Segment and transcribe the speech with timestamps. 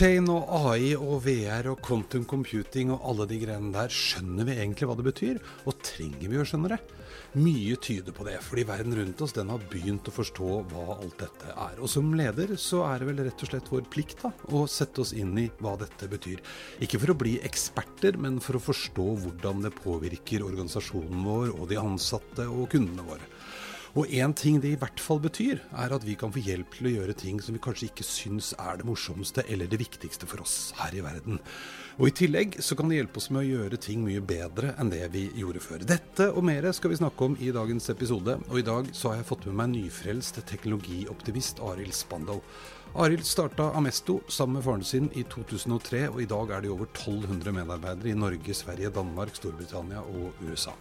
[0.00, 4.54] Blockchain og AI og VR og quantum computing og alle de greiene der, skjønner vi
[4.54, 5.40] egentlig hva det betyr?
[5.68, 6.78] Og trenger vi å skjønne det?
[7.36, 11.20] Mye tyder på det, fordi verden rundt oss den har begynt å forstå hva alt
[11.20, 11.76] dette er.
[11.84, 15.04] Og som leder så er det vel rett og slett vår plikt da, å sette
[15.04, 16.40] oss inn i hva dette betyr.
[16.80, 21.68] Ikke for å bli eksperter, men for å forstå hvordan det påvirker organisasjonen vår og
[21.68, 23.28] de ansatte og kundene våre.
[23.98, 26.86] Og én ting det i hvert fall betyr, er at vi kan få hjelp til
[26.86, 30.44] å gjøre ting som vi kanskje ikke syns er det morsomste eller det viktigste for
[30.44, 31.40] oss her i verden.
[32.00, 34.88] Og i tillegg så kan det hjelpe oss med å gjøre ting mye bedre enn
[34.88, 35.82] det vi gjorde før.
[35.84, 39.18] Dette og mer skal vi snakke om i dagens episode, og i dag så har
[39.18, 42.40] jeg fått med meg nyfrelst teknologioptimist Arild Spandal.
[43.04, 46.88] Arild starta Amesto sammen med faren sin i 2003, og i dag er de over
[46.88, 50.72] 1200 medarbeidere i Norge, Sverige, Danmark, Storbritannia og USA.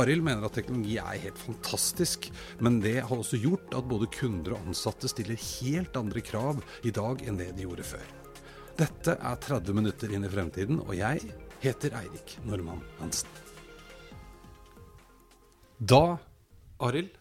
[0.00, 2.32] Arild mener at teknologi er helt fantastisk,
[2.64, 6.96] men det har også gjort at både kunder og ansatte stiller helt andre krav i
[7.04, 8.23] dag enn det de gjorde før.
[8.74, 11.20] Dette er 30 minutter inn i fremtiden, og jeg
[11.62, 13.30] heter Eirik Normann Hansen.
[15.78, 16.16] Da,
[16.82, 17.12] Arild,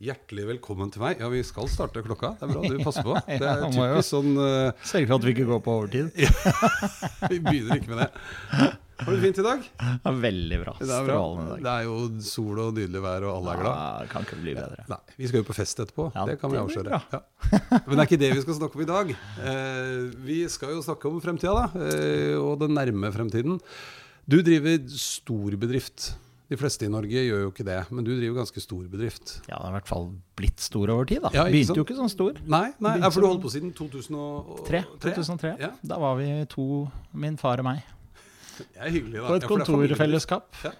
[0.00, 1.20] hjertelig velkommen til meg.
[1.20, 2.32] Ja, vi skal starte klokka.
[2.40, 3.18] Det er bra du passer på.
[3.28, 6.08] Det er typisk sånn uh, Sørge for at vi ikke går på overtid.
[7.34, 8.72] Vi begynner ikke med det.
[8.98, 9.64] Har du det fint i dag?
[10.04, 10.74] Ja, veldig bra.
[10.78, 11.20] Det er bra.
[11.58, 13.80] Det er jo sol og nydelig vær, og alle er glad.
[13.80, 14.86] Ja, kan ikke bli bedre.
[14.90, 16.08] Nei, Vi skal jo på fest etterpå.
[16.14, 17.00] Ja, det kan vi avsløre.
[17.12, 17.22] Ja.
[17.88, 19.14] Men det er ikke det vi skal snakke om i dag.
[19.50, 19.94] Eh,
[20.28, 21.86] vi skal jo snakke om fremtida, da.
[21.88, 23.58] Eh, og den nærme fremtiden.
[24.30, 26.14] Du driver stor bedrift.
[26.52, 29.38] De fleste i Norge gjør jo ikke det, men du driver ganske stor bedrift.
[29.48, 31.30] Ja, det har i hvert fall blitt stor over tid, da.
[31.32, 31.80] Ja, Begynte sånn.
[31.80, 32.40] jo ikke sånn stor.
[32.44, 34.82] Nei, nei ja, for du holdt på siden 2003?
[35.02, 35.54] 2003.
[35.64, 35.72] Ja.
[35.88, 36.66] Da var vi to,
[37.16, 37.80] min far og meg,
[38.58, 39.28] Det er hyggelig, da.
[39.28, 40.58] på et Ja, kontorfellesskap.
[40.64, 40.72] Ja.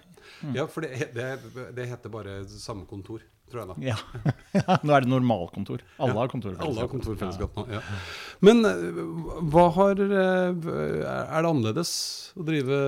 [0.59, 1.29] ja, for det, det,
[1.77, 3.75] det heter bare samme kontor, tror jeg da.
[3.83, 3.97] Ja.
[4.59, 4.77] ja.
[4.83, 5.83] Nå er det normalkontor.
[5.99, 6.69] Alle har kontorfellesskap.
[6.69, 7.65] Alle har kontorfellesskap nå.
[7.75, 7.83] Ja.
[8.45, 9.01] Men eh,
[9.53, 10.69] hva har eh,
[11.05, 11.91] Er det annerledes
[12.35, 12.79] å drive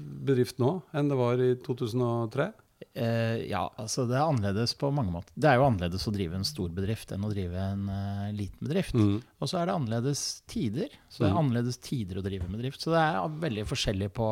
[0.00, 2.50] bedrift nå enn det var i 2003?
[2.92, 5.30] Eh, ja, altså det er annerledes på mange måter.
[5.38, 8.66] Det er jo annerledes å drive en stor bedrift enn å drive en uh, liten
[8.66, 8.96] bedrift.
[8.98, 9.20] Mm.
[9.38, 10.88] Og så er det annerledes tider.
[11.08, 11.42] Så det er Mm.
[11.44, 12.82] annerledes tider å drive med drift.
[12.82, 14.30] Så det er veldig forskjellig på,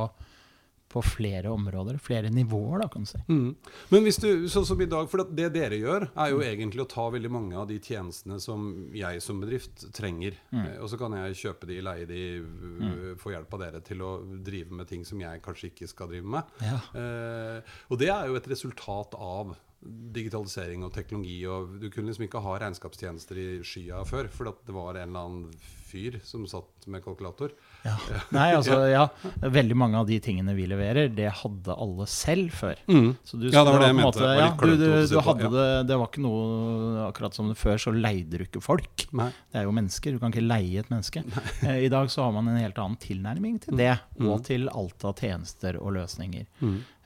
[0.88, 3.20] på flere områder, flere nivåer, da, kan du si.
[3.28, 3.50] Mm.
[3.92, 6.88] Men hvis du, sånn som i dag, for det dere gjør, er jo egentlig å
[6.88, 10.38] ta veldig mange av de tjenestene som jeg som bedrift trenger.
[10.50, 10.66] Mm.
[10.80, 12.98] Og så kan jeg kjøpe de, leie de, mm.
[13.20, 14.12] få hjelp av dere til å
[14.44, 16.58] drive med ting som jeg kanskje ikke skal drive med.
[16.64, 16.80] Ja.
[16.96, 21.38] Eh, og det er jo et resultat av digitalisering og teknologi.
[21.46, 25.28] og Du kunne liksom ikke ha regnskapstjenester i skya før, for det var en eller
[25.28, 27.54] annen fyr som satt med kalkulator.
[27.86, 27.94] Ja.
[28.34, 29.04] Nei, altså, ja.
[29.40, 32.80] Veldig mange av de tingene vi leverer, det hadde alle selv før.
[33.24, 34.18] Så du, Ja, det var det jeg mente.
[34.18, 37.78] måte- Ja, du, du, du hadde det, det var ikke noe akkurat som det før,
[37.80, 39.06] så leide du ikke folk.
[39.16, 39.30] Nei.
[39.52, 41.22] Det er jo mennesker, du kan ikke leie et menneske.
[41.62, 44.28] Eh, I dag så har man en helt annen tilnærming til det, Mm.
[44.32, 46.46] og til alt av tjenester og løsninger.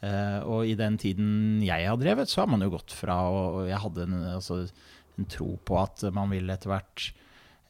[0.03, 3.61] Eh, og i den tiden jeg har drevet, så har man jo gått fra og,
[3.61, 4.65] og Jeg hadde en, altså,
[5.19, 7.13] en tro på at man vil etter hvert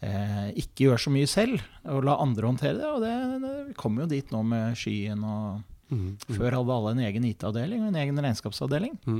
[0.02, 2.88] ikke gjør så mye selv, og la andre håndtere det.
[2.88, 3.12] Og det,
[3.44, 6.12] det, vi kommer jo dit nå med skyen og Mm.
[6.24, 8.94] Før hadde alle en egen IT-avdeling og en egen regnskapsavdeling.
[9.04, 9.18] Mm.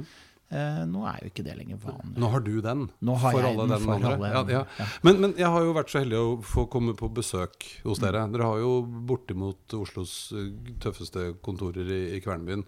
[0.52, 2.14] Eh, nå er jo ikke det lenger vanlig.
[2.20, 2.86] Nå har du den.
[3.00, 4.12] Nå har for jeg alle den den for andre.
[4.16, 4.32] alle.
[4.32, 4.62] Ja, ja.
[4.80, 4.88] Ja.
[5.06, 8.26] Men, men jeg har jo vært så heldig å få komme på besøk hos dere.
[8.32, 8.74] Dere har jo
[9.08, 10.50] bortimot Oslos eh,
[10.82, 12.66] tøffeste kontorer i, i Kvernbyen.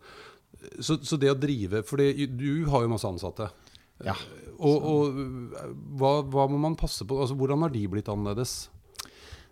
[0.81, 3.51] Så, så det å drive For du har jo masse ansatte.
[4.03, 4.17] Ja.
[4.59, 5.19] Og, og
[5.99, 7.19] hva, hva må man passe på?
[7.21, 8.69] Altså, hvordan har de blitt annerledes?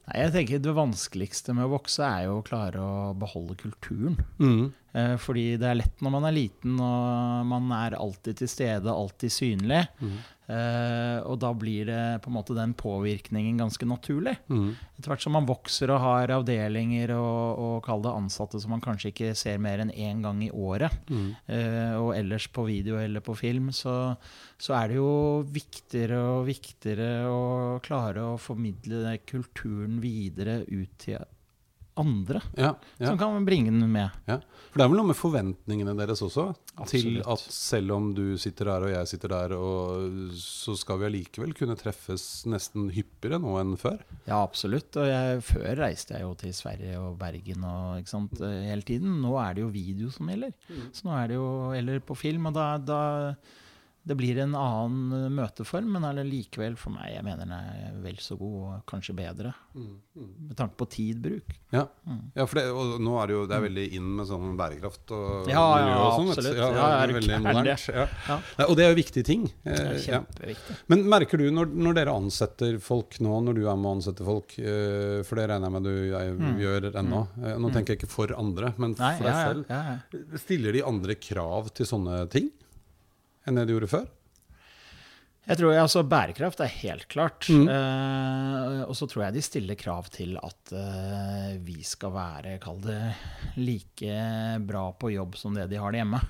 [0.09, 4.19] Nei, jeg tenker Det vanskeligste med å vokse er jo å klare å beholde kulturen.
[4.43, 4.73] Mm.
[4.95, 8.93] Eh, fordi det er lett når man er liten og man er alltid til stede,
[8.93, 9.87] alltid synlig.
[10.03, 10.17] Mm.
[10.53, 14.35] Eh, og da blir det på en måte den påvirkningen ganske naturlig.
[14.53, 14.75] Mm.
[14.99, 18.83] Etter hvert som man vokser og har avdelinger og, og kall det ansatte som man
[18.85, 21.31] kanskje ikke ser mer enn én gang i året, Mm.
[21.49, 24.15] eh, og ellers på video eller på film, så,
[24.61, 31.23] så er det jo viktigere og viktigere å klare å formidle kulturen videre ut til
[32.01, 34.11] andre, Ja, ja, som kan bringe den med.
[34.27, 34.39] ja.
[34.73, 36.47] For det er vel noe med forventningene deres også?
[36.89, 41.05] Til at selv om du sitter der og jeg sitter der, og så skal vi
[41.11, 43.99] allikevel kunne treffes nesten hyppigere nå enn før?
[44.25, 44.97] Ja, absolutt.
[44.97, 49.21] Og jeg, før reiste jeg jo til Sverige og Bergen og, sant, eh, hele tiden.
[49.21, 50.57] Nå er det jo video som gjelder.
[50.97, 52.47] Så nå er det jo, Eller på film.
[52.49, 53.03] Og da, da,
[54.05, 57.93] det blir en annen eh, møteform, men er likevel for meg Jeg mener den er
[58.03, 61.53] vel så god, og kanskje bedre, med tanke på tidbruk.
[61.73, 61.85] Ja,
[62.35, 65.13] ja for det, og nå er det jo det er veldig inn med sånn bærekraft
[65.15, 66.33] og Ja, ja, miljø og sånn.
[66.35, 66.59] absolutt.
[66.59, 67.87] Ja, Ja, det er veldig modernt.
[67.93, 68.07] Ja.
[68.29, 68.39] Ja.
[68.67, 69.47] Og det er jo viktige ting.
[69.63, 70.19] Det er Eh, ja.
[70.19, 70.77] kjempeviktig.
[70.93, 74.27] Men merker du når, når dere ansetter folk nå, når du er med å ansette
[74.27, 76.35] folk, eh, for det regner jeg med du jeg,
[76.67, 77.23] gjør ennå,
[77.63, 80.43] nå tenker jeg ikke for andre, men for Nei, deg selv.
[80.43, 82.51] Stiller de andre krav til sånne ting
[83.47, 84.11] enn det du gjorde før?
[85.43, 87.49] Jeg tror altså Bærekraft er helt klart.
[87.51, 87.65] Mm.
[87.67, 92.79] Eh, og så tror jeg de stiller krav til at eh, vi skal være, kall
[92.85, 92.99] det,
[93.59, 94.15] like
[94.69, 96.21] bra på jobb som det de har det hjemme.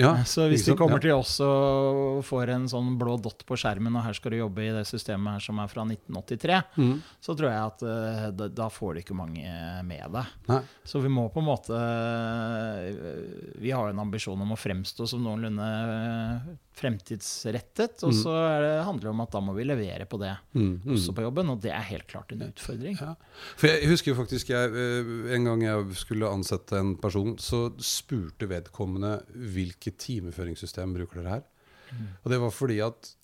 [0.00, 1.04] Ja, Så hvis de kommer ja.
[1.06, 4.66] til oss og får en sånn blå dott på skjermen, og her skal du jobbe
[4.66, 6.98] i det systemet her som er fra 1983, Mm.
[7.22, 9.46] så tror jeg at eh, da, da får du ikke mange
[9.86, 10.34] med deg.
[10.50, 10.60] Nei.
[10.86, 15.06] Så vi må på en måte eh, Vi har jo en ambisjon om å fremstå
[15.08, 18.02] som noenlunde eh, fremtidsrettet.
[18.06, 20.80] Og så er det, handler det om at da må vi levere på det Mm,
[20.84, 20.94] mm.
[20.94, 22.96] også på jobben, og det er helt klart en utfordring.
[23.00, 23.14] Ja.
[23.58, 27.68] For jeg husker jo faktisk jeg, eh, En gang jeg skulle ansette en person, så
[27.78, 31.46] spurte vedkommende hvilket timeføringssystem bruker dere her.
[31.92, 32.08] Mm.
[32.24, 33.14] Og det var fordi at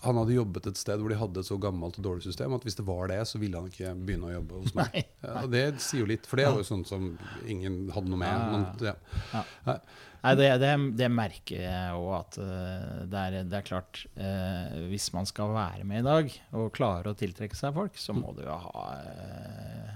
[0.00, 2.62] han hadde jobbet et sted hvor de hadde et så gammelt og dårlig system at
[2.64, 4.94] hvis det var det, så ville han ikke begynne å jobbe hos meg.
[4.96, 7.10] Nei, Ja, det sier jo litt, for det er jo sånn som
[7.44, 8.46] ingen hadde noe med.
[8.54, 8.94] Men, ja.
[9.34, 9.42] ja.
[9.66, 9.76] Ja.
[10.20, 10.70] Nei, det, det,
[11.00, 15.54] det merker jeg òg at eh, det, er, det er klart eh, Hvis man skal
[15.54, 18.84] være med i dag og klare å tiltrekke seg folk, så må du jo ha
[19.00, 19.94] eh,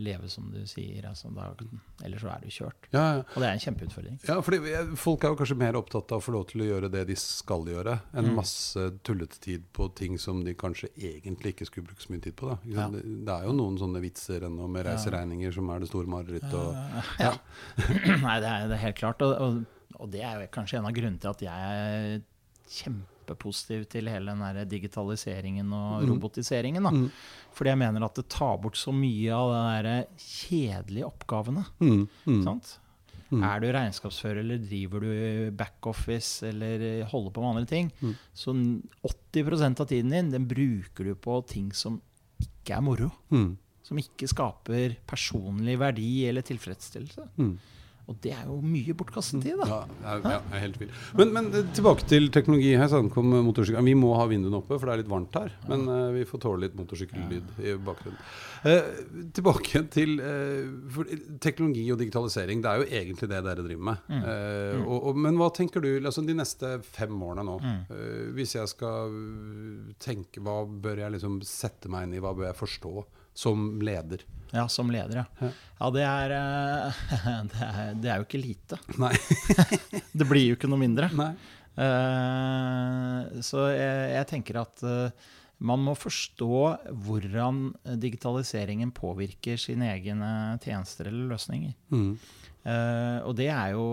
[0.00, 1.04] Leve som du sier.
[1.08, 1.48] Altså, da,
[2.06, 2.88] ellers så er du kjørt.
[2.94, 3.24] Ja, ja.
[3.34, 4.18] Og det er en kjempeutfordring.
[4.28, 4.60] Ja, fordi
[5.00, 7.16] Folk er jo kanskje mer opptatt av å få lov til å gjøre det de
[7.20, 8.34] skal gjøre, enn Mm.
[8.40, 12.36] masse tullete tid på ting som de kanskje egentlig ikke skulle bruke så mye tid
[12.36, 12.52] på.
[12.72, 12.88] Ja.
[12.92, 17.12] Det, det er jo noen sånne vitser ennå med reiseregninger som er det store marerittet.
[17.20, 17.34] Ja.
[18.26, 19.22] Nei, det er, det er helt klart.
[19.26, 19.62] Og, og,
[20.00, 22.22] og det er kanskje en av grunnene til at jeg er
[23.30, 26.82] kjempepositiv til hele den digitaliseringen og robotiseringen.
[26.82, 26.90] Da.
[26.90, 27.10] Mm.
[27.54, 31.64] Fordi jeg mener at det tar bort så mye av de kjedelige oppgavene.
[31.80, 32.42] Mm, mm.
[32.44, 32.78] Sant?
[33.30, 33.42] Mm.
[33.46, 38.14] Er du regnskapsfører eller driver du backoffice eller holder på med andre ting, Mm.
[38.34, 38.54] så
[39.32, 42.00] 80% av tiden din den bruker du på ting som
[42.40, 43.10] ikke er moro.
[43.30, 43.56] Mm.
[43.84, 47.28] Som ikke skaper personlig verdi eller tilfredsstillelse.
[48.10, 48.14] Mm.
[48.14, 49.66] Og det er jo mye bortkastet tid, da.
[49.70, 50.92] Ja, jeg, ja, jeg er helt vill.
[51.18, 52.72] Men, men eh, tilbake til teknologi.
[52.80, 53.86] Her ankom motorsykkelen.
[53.86, 55.54] Vi må ha vinduene oppe, for det er litt varmt her.
[55.70, 58.18] Men uh, vi får tåle litt motorsykkellyd i bakgrunnen.
[58.64, 62.64] Uh, tilbake til uh, for, teknologi og digitalisering.
[62.64, 64.04] Det er jo egentlig det dere driver med.
[64.10, 64.26] Mm.
[64.32, 67.56] Eh, og, og, men hva tenker du altså de neste fem årene nå?
[67.60, 67.80] Mm.
[68.36, 69.14] Hvis jeg skal
[70.02, 72.22] tenke, hva bør jeg liksom sette meg inn i?
[72.22, 72.94] Hva bør jeg forstå
[73.36, 74.24] som leder?
[74.50, 75.24] Ja, som leder, ja.
[75.38, 75.50] Ja.
[75.80, 77.02] Ja, det er, eh,
[77.50, 78.78] det er Det er jo ikke lite.
[79.00, 79.12] Nei.
[80.18, 81.10] Det blir jo ikke noe mindre.
[81.16, 81.30] Nei.
[81.80, 85.30] Eh, så jeg, jeg tenker at eh,
[85.60, 86.60] man må forstå
[87.04, 87.62] hvordan
[88.00, 90.30] digitaliseringen påvirker sine egne
[90.64, 91.74] tjenester eller løsninger.
[91.92, 92.14] Mm.
[93.28, 93.84] Og det er jo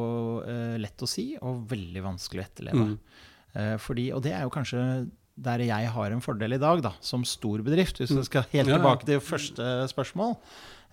[0.79, 2.85] lett å si og veldig vanskelig å etterleve.
[2.87, 3.75] Mm.
[3.83, 4.81] Fordi, og det er jo kanskje
[5.37, 7.99] der jeg har en fordel i dag, da, som stor bedrift.
[8.01, 8.77] Hvis vi skal helt Mm.
[8.79, 10.35] Tilbake til første spørsmål.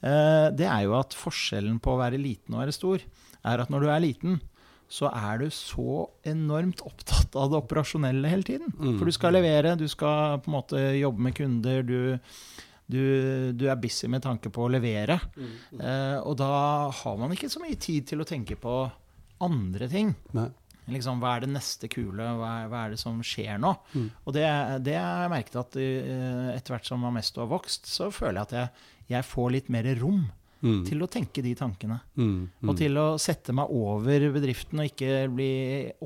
[0.04, 3.00] Eh, det er jo at forskjellen på å være liten og være stor,
[3.44, 4.40] er at når du er liten,
[4.88, 8.68] så er du så enormt opptatt av det operasjonelle hele tiden.
[8.76, 8.98] Mm.
[8.98, 12.18] For du skal levere, du skal på en måte jobbe med kunder, du,
[12.86, 13.00] du,
[13.56, 15.16] du er busy med tanke på å levere.
[15.80, 18.76] Eh, og da har man ikke så mye tid til å tenke på
[19.40, 20.12] andre ting.
[20.36, 20.50] Nei.
[20.92, 22.26] Liksom, hva er det neste kule?
[22.38, 23.70] Hva er, hva er det som skjer nå?
[24.26, 24.44] Og det,
[24.84, 28.48] det har jeg merket at eh, etter hvert som Amesto har vokst, så føler jeg
[28.50, 30.24] at jeg, jeg får litt mer rom
[30.64, 30.78] Mm.
[30.88, 31.98] til å tenke de tankene.
[32.16, 32.28] Mm.
[32.48, 32.68] Mm.
[32.72, 35.48] Og til å sette meg over bedriften og ikke bli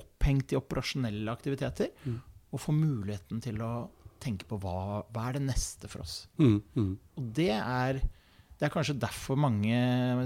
[0.00, 1.92] opphengt i operasjonelle aktiviteter.
[2.02, 2.16] Mm.
[2.50, 3.68] Og få muligheten til å
[4.18, 6.16] tenke på hva, hva er det neste for oss.
[6.42, 6.56] Mm.
[6.75, 6.90] Mm.
[7.20, 8.00] Og det er,
[8.58, 9.74] det er kanskje derfor mange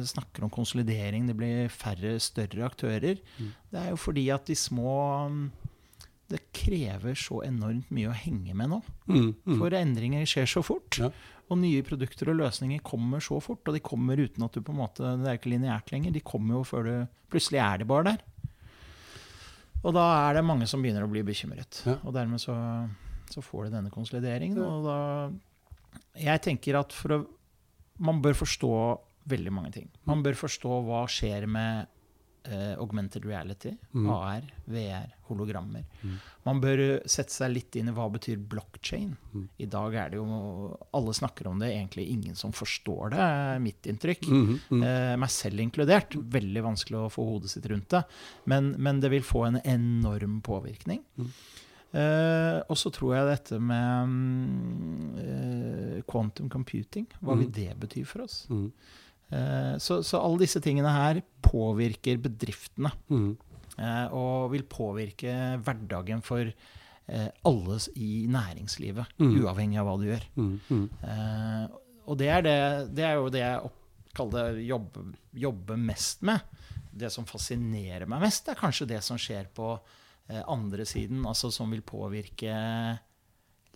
[0.09, 1.27] snakker om konsolidering.
[1.29, 3.21] Det blir færre større aktører.
[3.37, 3.51] Mm.
[3.69, 4.95] Det er jo fordi at de små
[6.33, 8.79] Det krever så enormt mye å henge med nå.
[9.05, 9.35] Mm.
[9.45, 9.59] Mm.
[9.61, 10.97] For endringer skjer så fort.
[10.97, 11.11] Ja.
[11.53, 13.61] Og nye produkter og løsninger kommer så fort.
[13.69, 16.15] Og de kommer uten at du på en måte Det er ikke lineært lenger.
[16.17, 16.95] De kommer jo før du
[17.33, 18.25] Plutselig er de bare der.
[19.83, 21.83] Og da er det mange som begynner å bli bekymret.
[21.89, 21.99] Ja.
[22.05, 22.55] Og dermed så,
[23.33, 24.61] så får du denne konsolideringen.
[24.61, 24.99] Og da
[26.17, 27.23] Jeg tenker at for å
[28.03, 28.73] Man bør forstå
[29.31, 29.91] veldig mange ting.
[30.11, 31.87] Man bør forstå hva skjer med
[32.51, 34.09] uh, augmented reality, Mm.
[34.11, 35.85] AR, VR, hologrammer.
[36.45, 39.13] Man bør eh, sette seg litt inn i hva betyr blockchain.
[39.33, 39.45] Mm.
[39.63, 40.25] I dag er det jo
[40.99, 44.27] Alle snakker om det, egentlig ingen som forstår det, er mitt inntrykk.
[44.27, 46.17] Eh, meg selv inkludert.
[46.35, 48.03] Veldig vanskelig å få hodet sitt rundt det.
[48.51, 51.05] Men, men det vil få en enorm påvirkning.
[51.93, 52.01] Mm.
[52.01, 57.53] Eh, og så tror jeg dette med mm, eh, quantum computing, hva vil Mm.
[57.53, 58.47] det bety for oss?
[58.51, 58.73] Mm.
[59.33, 62.93] Eh, så, så alle disse tingene her påvirker bedriftene.
[63.11, 63.37] Mm.
[63.79, 65.33] eh, og vil påvirke
[65.65, 69.37] hverdagen for eh, alle i næringslivet, Mm.
[69.43, 70.27] uavhengig av hva du gjør.
[71.03, 71.67] Eh,
[72.07, 72.57] og det er, det,
[72.97, 73.71] det er jo det jeg
[74.15, 76.41] kaller det jobbe, jobbe mest med.
[76.93, 79.75] Det som fascinerer meg mest, er kanskje det som skjer på
[80.49, 82.53] andre siden, altså som vil påvirke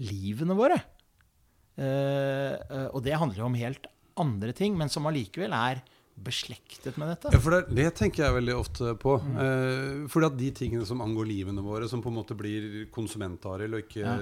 [0.02, 0.78] livene våre.
[1.76, 3.86] Eh, eh, og det handler jo om helt
[4.16, 5.82] andre ting, men som allikevel er
[6.16, 7.28] beslektet med dette.
[7.34, 9.18] Ja, for det, det tenker jeg veldig ofte på.
[9.20, 13.76] Eh, fordi at de tingene som angår livene våre, som på en måte blir konsument-Arild
[13.76, 14.14] og ikke Ja.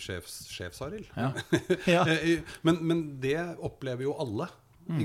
[0.00, 1.10] sjefs- sjefs-Arild.
[1.12, 1.32] Ja.
[1.98, 2.06] Ja.
[2.08, 4.48] Eh, men, men det opplever jo alle.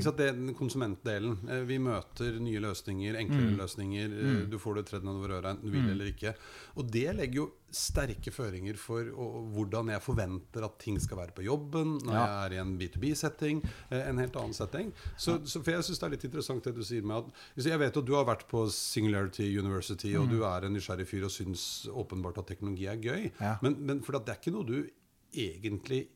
[0.01, 0.17] Sant?
[0.17, 1.37] Det er den konsumentdelen.
[1.49, 3.57] Eh, Vi møter nye løsninger, enklere Mm.
[3.57, 4.07] løsninger.
[4.09, 4.49] Mm.
[4.49, 5.89] Du får det tredd nedover øra enten du vil Mm.
[5.91, 6.33] eller ikke.
[6.77, 11.43] Og det legger jo sterke føringer for hvordan jeg forventer at ting skal være på
[11.43, 12.25] jobben når Ja.
[12.25, 14.93] jeg er i en B2B-setting, eh, en helt annen setting.
[15.17, 17.79] Så, så for jeg syns det er litt interessant det du sier med at Jeg
[17.79, 21.31] vet at du har vært på Singularity University, og du er en nysgjerrig fyr og
[21.31, 23.31] syns åpenbart at teknologi er gøy.
[23.39, 23.57] Ja.
[23.61, 24.89] Men, men for det er ikke noe du
[25.35, 26.07] egentlig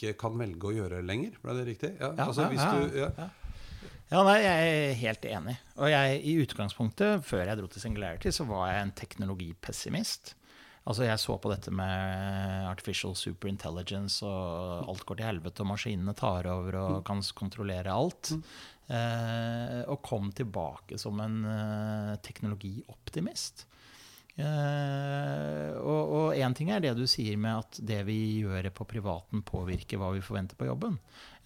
[0.00, 1.36] ikke kan velge å gjøre lenger.
[1.44, 1.92] Ble det riktig?
[2.00, 3.28] Ja, Ja, altså, ja, du, ja.
[4.26, 5.56] nei, jeg er helt enig.
[5.76, 10.34] Og jeg, i utgangspunktet, før jeg dro til Singularity, så var jeg en teknologipessimist.
[10.88, 16.16] Altså, jeg så på dette med artificial superintelligence, og alt går til helvete, og maskinene
[16.16, 18.32] tar over og kan kontrollere alt.
[18.90, 23.68] Eh, og kom tilbake som en eh, teknologioptimist.
[24.38, 29.42] Eh, og én ting er det du sier med at det vi gjør på privaten,
[29.46, 30.98] påvirker hva vi forventer på jobben.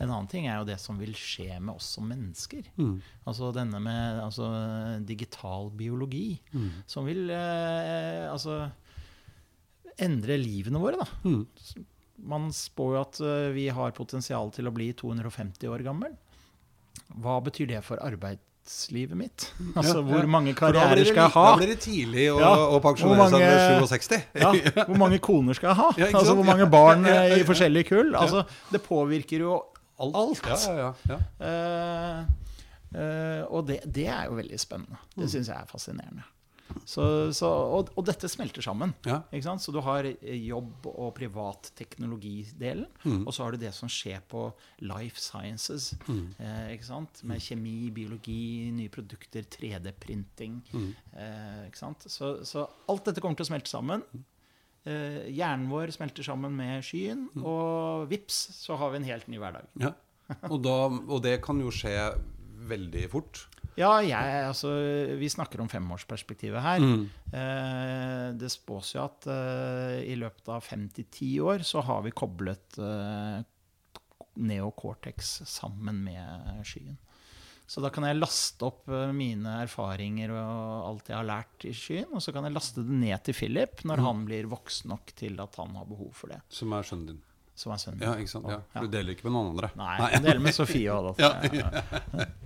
[0.02, 2.66] En annen ting er jo det som vil skje med oss som mennesker.
[2.76, 2.96] Mm.
[3.30, 4.48] Altså denne med altså,
[5.06, 6.70] digital biologi, Mm.
[6.86, 8.70] som vil eh, altså
[9.98, 11.06] endre livene våre, da.
[11.24, 11.84] Mm.
[12.24, 16.14] Man spår jo at eh, vi har potensial til å bli 250 år gammel.
[17.20, 17.98] Hva betyr det for
[18.64, 19.52] arbeidslivet mitt?
[19.76, 21.44] Altså, Ja, hvor mange karrierer det skal jeg ha?
[21.50, 22.54] Da blir det tidlig å, Ja.
[22.56, 24.22] å pensjonere seg ved mange- 67.
[24.34, 25.90] Ja, hvor mange koner skal jeg ha?
[25.98, 28.14] Ja, altså, hvor mange barn i forskjellige kull?
[28.14, 29.62] Altså, det påvirker jo
[29.96, 30.16] Alt.
[30.16, 30.40] Alt.
[30.42, 32.24] Uh, ja, ja, ja.
[32.94, 34.96] Eh, og det, det er jo veldig spennende.
[35.14, 35.22] Mm.
[35.22, 36.24] Det syns jeg er fascinerende.
[36.84, 38.92] Så, så, og, og dette smelter sammen.
[39.08, 39.22] Ja.
[39.58, 40.16] Så du har eh,
[40.48, 43.26] jobb- og privat teknologidelen, Mm.
[43.26, 45.94] og så har du det som skjer på life sciences.
[46.08, 46.34] Mm.
[46.38, 46.78] Eh?
[47.24, 50.60] Med kjemi, biologi, nye produkter, 3D-printing.
[50.72, 50.94] Mm.
[51.16, 51.70] Eh.
[52.06, 54.02] Så, så alt dette kommer til å smelte sammen.
[54.84, 57.44] Eh, hjernen vår smelter sammen med skyen, Mm.
[57.44, 59.64] og vips, så har vi en helt ny hverdag.
[59.80, 59.94] Ja.
[60.50, 61.94] Og, da, og det kan jo skje
[62.68, 63.46] veldig fort.
[63.76, 64.70] Ja, jeg, altså,
[65.18, 66.78] vi snakker om femårsperspektivet her.
[66.84, 67.08] Mm.
[67.34, 72.04] Eh, det spås jo at eh, i løpet av fem til ti år så har
[72.06, 73.40] vi koblet eh,
[74.36, 76.96] neocortex sammen med skyen.
[77.66, 81.72] Så da kan jeg laste opp eh, mine erfaringer og alt jeg har lært i
[81.74, 84.04] skyen, og så kan jeg laste det ned til Philip når Mm.
[84.06, 86.42] han blir voksen nok til at han har behov for det.
[86.52, 87.22] Som er sønnen din.
[87.56, 88.50] Som er sønnen Ja, ikke sant?
[88.50, 88.60] Ja.
[88.82, 89.70] Du deler ikke med noen andre.
[89.78, 91.14] Nei, jeg deler med Sofie da.
[91.24, 92.26] Ja, Ja,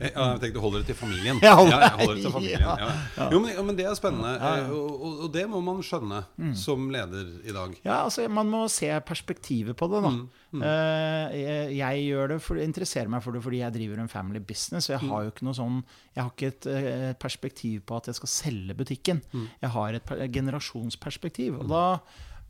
[0.00, 1.38] jeg tenkte du holder det til familien.
[1.42, 2.60] Ja, jeg holder det til familien.
[2.64, 3.26] Ja, Ja.
[3.32, 4.32] Jo, men, men det er spennende.
[4.36, 4.64] Ja, ja.
[4.64, 6.54] eh, Og, og, det må man skjønne Mm.
[6.56, 7.74] som leder i dag.
[7.84, 10.02] Ja, altså Man må se perspektivet på det.
[10.02, 10.10] da.
[10.10, 10.62] Mm, mm.
[10.62, 14.40] Eh, jeg, jeg gjør det for, interesserer meg for det fordi jeg driver en family
[14.40, 14.88] business.
[14.90, 15.78] Og jeg har jo ikke noe sånn
[16.16, 19.22] Jeg har ikke et eh, perspektiv på at jeg skal selge butikken.
[19.60, 21.60] Jeg har et per- generasjonsperspektiv.
[21.60, 21.84] Og da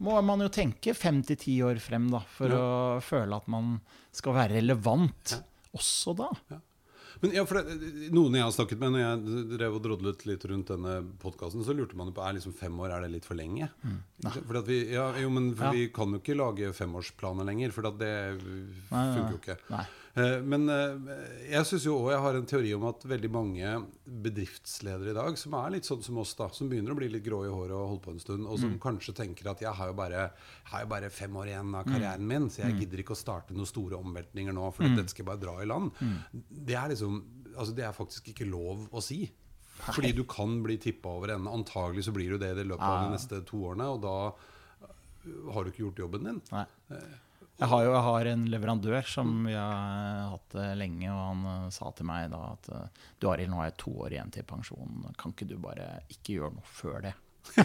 [0.01, 2.57] må man jo tenke fem til ti år frem da, for Ja.
[2.57, 3.81] å føle at man
[4.13, 5.43] skal være relevant Ja.
[5.77, 6.29] også da.
[7.21, 7.75] Men ja, for det,
[8.17, 11.75] Noen jeg har snakket med når jeg drev og drodlet litt rundt denne podkasten, så
[11.77, 13.69] lurte man jo på er liksom fem år er det litt for lenge.
[14.25, 15.61] Fordi at vi, ja, jo, men Mm.
[15.61, 15.71] Ja.
[15.77, 18.13] vi kan jo ikke lage femårsplaner lenger, for det
[18.89, 19.59] funker jo ikke.
[19.71, 19.85] Nei.
[20.17, 20.97] Eh, Men eh,
[21.53, 23.75] jeg synes jo også jeg har en teori om at veldig mange
[24.25, 27.23] bedriftsledere i dag, som er litt sånn som oss, da, som begynner å bli litt
[27.27, 28.61] grå i håret og holde på en stund, og Mm.
[28.65, 30.31] som kanskje tenker at jeg har jo bare,
[30.65, 31.93] har jo bare fem år igjen av Mm.
[31.95, 35.25] karrieren min, så jeg gidder ikke å starte noen store omveltninger nå, for dette skal
[35.25, 35.93] jeg bare dra i land.
[36.01, 36.17] Mm.
[36.67, 37.23] Det er liksom,
[37.57, 39.31] altså det er faktisk ikke lov å si.
[39.81, 41.49] Fordi du kan bli tippa over ende.
[41.49, 44.35] Antagelig så blir du det i løpet av de neste to årene, og da
[45.55, 46.43] har du ikke gjort jobben din.
[46.53, 46.67] Nei.
[47.61, 51.43] Jeg har jo jeg har en leverandør som vi har hatt det lenge, og han
[51.53, 52.87] eh, sa til meg da at eh,
[53.21, 56.39] du Arild, nå har jeg to år igjen til pensjon, kan ikke du bare ikke
[56.39, 57.13] gjøre noe før det?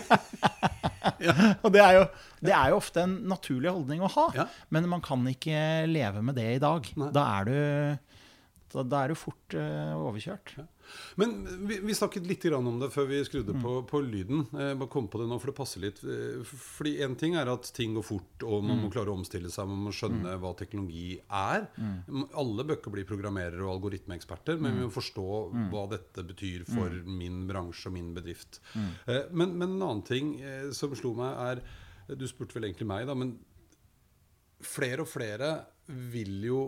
[1.64, 2.04] Og det er, jo,
[2.48, 4.46] det er jo ofte en naturlig holdning å ha, Ja.
[4.74, 6.88] men man kan ikke leve med det i dag.
[7.16, 7.58] Da er du,
[8.74, 10.56] da, da er du fort uh, overkjørt.
[11.22, 11.34] Men
[11.68, 14.44] vi, vi snakket litt grann om det før vi skrudde på, på lyden.
[14.52, 16.02] Jeg bare kom på det nå, for det passer litt.
[16.04, 19.50] Eh, Fordi en ting er at ting går fort, og man må klare å omstille
[19.54, 19.68] seg.
[19.72, 21.68] Man må skjønne hva teknologi er.
[21.80, 25.26] M- Alle bør ikke bli programmerere og algoritmeeksperter, men vi må forstå
[25.74, 28.62] hva dette betyr for min bransje og min bedrift.
[29.08, 31.36] Eh, Men, men en annen ting eh, som slo meg,
[32.08, 33.36] er Du spurte vel egentlig meg, da, men
[34.66, 35.48] flere og flere
[36.14, 36.60] vil jo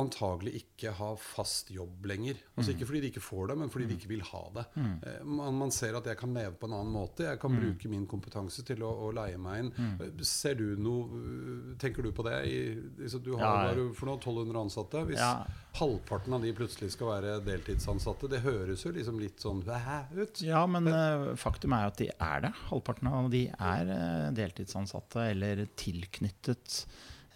[0.00, 2.38] antagelig ikke ha fast jobb lenger.
[2.56, 4.64] Altså Ikke fordi de ikke får det, men fordi de ikke vil ha det.
[4.80, 7.26] Eh, Man, man ser at jeg kan leve på en annen måte.
[7.28, 9.72] Jeg kan bruke min kompetanse til å, å leie meg inn.
[10.00, 12.38] Eh, Ser du noe eh, Tenker du på det?
[12.48, 12.56] I,
[13.04, 15.04] altså, du har er for noe, 1200 ansatte.
[15.10, 15.44] Hvis Ja.
[15.76, 20.40] halvparten av de plutselig skal være deltidsansatte, det høres jo liksom litt sånn ut.
[20.42, 20.88] Ja, men
[21.36, 22.52] faktum er jo at de er det.
[22.70, 26.86] Halvparten av de er deltidsansatte eller tilknyttet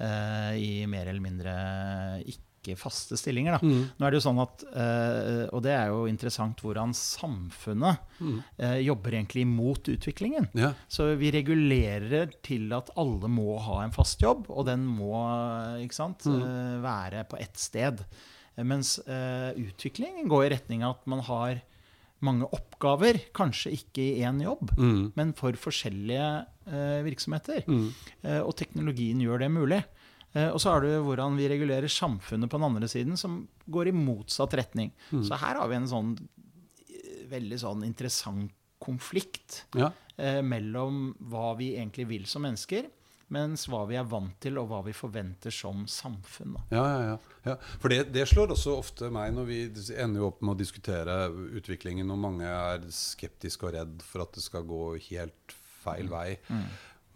[0.01, 1.55] eh, i mer eller mindre
[2.27, 2.45] ikke
[2.75, 3.61] faste stillinger.
[3.61, 3.61] Da.
[3.63, 7.99] Nå er det jo sånn at, eh, Og det er jo interessant hvordan samfunnet
[8.59, 10.49] eh, jobber egentlig imot utviklingen.
[10.59, 10.73] Ja.
[10.89, 15.13] Så vi regulerer til at alle må ha en fast jobb, og den må
[15.85, 18.03] ikke sant, eh, være på ett sted.
[18.57, 21.61] Mens utviklingen går i retning av at man har
[22.25, 25.13] mange oppgaver, kanskje ikke i én jobb, Mm.
[25.15, 27.63] men for forskjellige eh, virksomheter.
[28.25, 29.85] Eh, og teknologien gjør det mulig.
[30.37, 33.41] Eh, og så har du hvordan vi regulerer samfunnet på den andre siden, som
[33.73, 34.93] går i motsatt retning.
[35.11, 38.53] Så her har vi en sånn eh, veldig sånn interessant
[38.85, 39.89] konflikt Ja.
[40.21, 42.91] eh, mellom hva vi egentlig vil som mennesker,
[43.33, 46.53] mens hva vi er vant til, og hva vi forventer som samfunn.
[46.71, 47.17] Ja, ja, ja.
[47.49, 47.55] ja.
[47.83, 49.59] For det, det slår også ofte meg når vi
[49.97, 51.17] ender opp med å diskutere
[51.59, 56.37] utviklingen, og mange er skeptiske og redd for at det skal gå helt feil vei.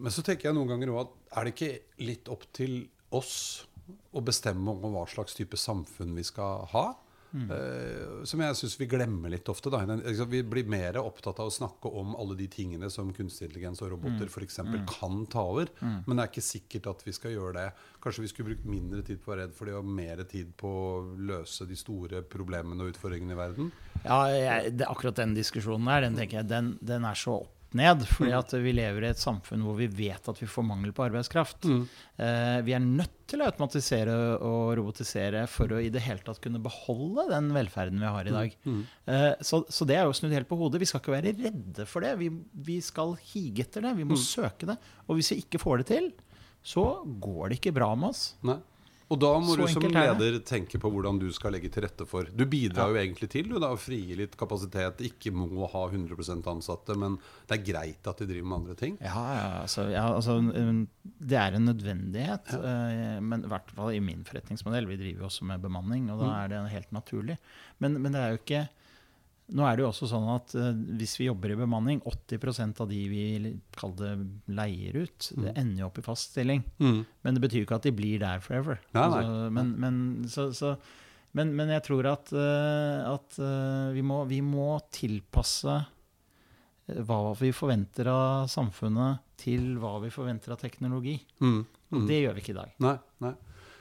[0.01, 2.81] Men så tenker jeg noen ganger òg at er det ikke litt opp til
[3.17, 3.67] oss
[4.15, 6.87] å bestemme om hva slags type samfunn vi skal ha?
[7.31, 9.71] Eh, som jeg syns vi glemmer litt ofte.
[9.71, 9.83] Da.
[9.87, 13.83] Liksom, Vi blir mer opptatt av å snakke om alle de tingene som kunstig intelligens
[13.85, 15.71] og roboter for eksempel kan ta over.
[15.81, 17.69] Men det er ikke sikkert at vi skal gjøre det.
[18.03, 20.51] Kanskje vi skulle brukt mindre tid på å være redd for det, og mer tid
[20.59, 20.91] på å
[21.31, 23.73] løse de store problemene og utfordringene i verden.
[24.03, 27.57] Ja, jeg, det, akkurat den diskusjonen der, den tenker jeg, den, den er så opp
[27.79, 28.03] ned.
[28.09, 31.05] Fordi at vi lever i et samfunn hvor vi vet at vi får mangel på
[31.07, 31.65] arbeidskraft.
[31.67, 36.41] Eh, vi er nødt til å automatisere og robotisere for å i det hele tatt
[36.43, 38.57] kunne beholde den velferden vi har i dag.
[39.07, 40.81] Eh, så, så det er jo snudd helt på hodet.
[40.83, 42.17] Vi skal ikke være redde for det.
[42.19, 42.31] Vi,
[42.67, 43.95] vi skal hige etter det.
[44.01, 44.77] Vi må søke det.
[45.07, 46.11] Og hvis vi ikke får det til,
[46.67, 46.89] så
[47.23, 48.35] går det ikke bra med oss.
[48.45, 48.59] Nei.
[49.11, 51.83] Og da må Så du som er leder tenke på hvordan du skal legge til
[51.83, 55.03] rette for Du bidrar jo egentlig til du da, å frigi litt kapasitet.
[55.03, 57.17] Ikke må ha 100% ansatte, men
[57.51, 58.99] det er greit at de driver med andre ting.
[59.03, 62.55] Ja, ja, altså, ja, altså Det er en nødvendighet.
[62.55, 64.87] eh, men i hvert fall i min forretningsmodell.
[64.87, 67.41] Vi driver jo også med bemanning, og da er det helt naturlig.
[67.83, 68.69] Men, men det er jo ikke
[69.57, 72.91] Nå er det jo også sånn at uh, hvis vi jobber i bemanning, 80% av
[72.91, 74.11] de vi det
[74.55, 76.65] leier ut, det ender jo opp i fast stilling.
[77.25, 78.83] Men det betyr jo ikke at de blir der forever.
[78.97, 79.23] Nei, nei.
[79.23, 80.75] Altså, men, men, så, så,
[81.39, 85.81] men, men jeg tror at, uh, at uh, vi, må, vi må tilpasse
[86.91, 91.15] hva vi forventer av samfunnet, til hva vi forventer av teknologi.
[91.41, 91.61] Mm.
[91.97, 92.75] Og det gjør vi ikke i dag.
[92.85, 93.33] Nei, nei.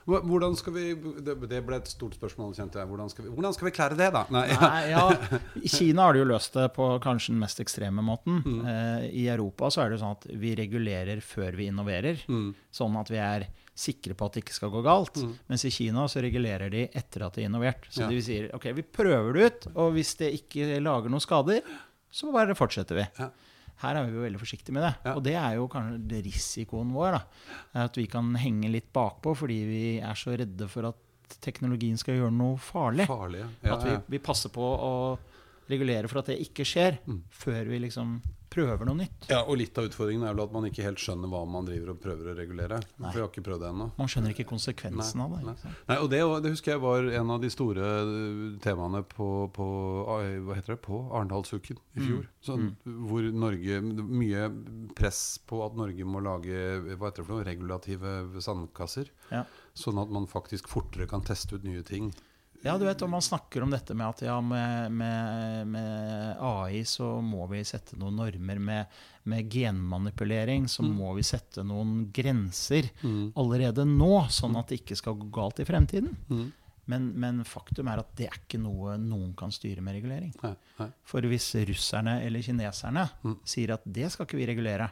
[0.06, 2.88] Hvordan skal vi Det ble et stort spørsmål, kjente jeg.
[2.90, 4.26] Hvordan skal vi, hvordan skal vi klare det, da?
[4.34, 5.04] Nei, Nei, ja,
[5.68, 8.42] I Kina har de jo løst det på kanskje den mest ekstreme måten.
[8.46, 8.60] Mm.
[8.66, 12.24] Eh, I Europa så er det jo sånn at vi regulerer før vi innoverer.
[12.30, 12.54] Mm.
[12.72, 13.48] Sånn at vi er
[13.80, 15.20] sikre på at det ikke skal gå galt.
[15.48, 17.86] Mens i Kina så regulerer de etter at de er innovert.
[17.90, 18.10] Så Ja.
[18.12, 21.62] de sier ok, vi prøver det ut, og hvis det ikke lager noen skader,
[22.12, 23.06] så bare fortsetter vi.
[23.20, 23.30] Ja.
[23.80, 24.94] Her er vi jo veldig forsiktige med det.
[25.06, 25.14] Ja.
[25.16, 27.16] Og det er jo kanskje det risikoen vår.
[27.16, 27.22] da,
[27.86, 32.18] At vi kan henge litt bakpå fordi vi er så redde for at teknologien skal
[32.18, 33.06] gjøre noe farlig.
[33.08, 34.94] farlig Ja, At vi, vi passer på å
[35.70, 36.98] regulere for at det ikke skjer,
[37.30, 38.18] før vi liksom
[38.50, 39.28] prøver noe nytt.
[39.30, 41.94] ja, og litt av utfordringen er vel at man ikke helt skjønner hva man driver
[41.94, 42.80] og prøver å regulere.
[42.98, 43.12] Nei.
[43.12, 43.88] For jeg har ikke prøvd det ennå.
[44.00, 45.42] Man skjønner ikke konsekvensen av det.
[45.46, 45.74] Nei.
[45.92, 49.68] Nei, og det, det husker jeg var en av de store uh, temaene på, på,
[50.10, 52.30] uh, hva heter det, på Arendalsuken i fjor.
[52.46, 54.48] Sånn, Hvor Norge Mye
[54.98, 59.12] press på at Norge må lage hva heter det for noe, regulative sandkasser.
[59.34, 59.46] Ja.
[59.78, 62.10] Sånn at man faktisk fortere kan teste ut nye ting
[62.62, 66.82] Ja, du vet, om man snakker om dette med at ja, med, med, med AI
[66.84, 68.60] så må vi sette noen normer.
[68.60, 68.86] Med,
[69.32, 70.96] med genmanipulering så Mm.
[70.98, 73.32] må vi sette noen grenser Mm.
[73.36, 76.16] allerede nå, sånn at det ikke skal gå galt i fremtiden.
[76.30, 76.52] Mm.
[76.90, 80.34] Men, men faktum er at det er ikke noe noen kan styre med regulering.
[80.44, 80.88] Nei, nei.
[81.06, 83.38] For hvis russerne eller kineserne Mm.
[83.46, 84.90] sier at det skal ikke vi regulere,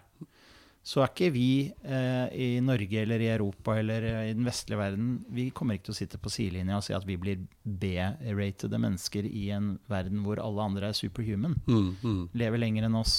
[0.88, 4.80] så er ikke vi eh, i Norge eller i Europa eller eh, i den vestlige
[4.80, 8.80] verden Vi kommer ikke til å sitte på sidelinja og si at vi blir B-ratede
[8.80, 11.58] mennesker i en verden hvor alle andre er superhuman.
[11.68, 11.90] Mm.
[12.00, 12.24] Mm.
[12.40, 13.18] Lever lenger enn oss,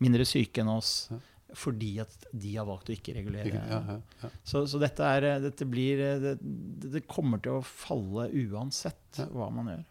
[0.00, 0.96] mindre syke enn oss.
[1.12, 1.20] Ja.
[1.54, 3.60] Fordi at de har valgt å ikke regulere.
[3.60, 3.82] Ja,
[4.24, 4.30] ja.
[4.42, 6.32] Så, så dette, er, eh, dette blir eh, det,
[6.96, 9.84] det kommer til å falle uansett hva man gjør.